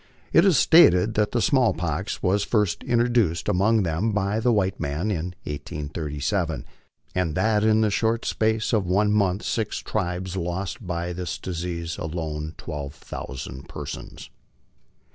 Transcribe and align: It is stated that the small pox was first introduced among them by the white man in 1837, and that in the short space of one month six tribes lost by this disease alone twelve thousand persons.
It 0.33 0.45
is 0.45 0.57
stated 0.57 1.13
that 1.13 1.31
the 1.31 1.43
small 1.43 1.75
pox 1.75 2.23
was 2.23 2.43
first 2.43 2.81
introduced 2.81 3.47
among 3.47 3.83
them 3.83 4.13
by 4.13 4.39
the 4.39 4.51
white 4.51 4.79
man 4.79 5.11
in 5.11 5.35
1837, 5.45 6.65
and 7.13 7.35
that 7.35 7.63
in 7.63 7.81
the 7.81 7.91
short 7.91 8.25
space 8.25 8.73
of 8.73 8.87
one 8.87 9.11
month 9.11 9.43
six 9.43 9.77
tribes 9.77 10.35
lost 10.35 10.87
by 10.87 11.13
this 11.13 11.37
disease 11.37 11.99
alone 11.99 12.55
twelve 12.57 12.95
thousand 12.95 13.69
persons. 13.69 14.31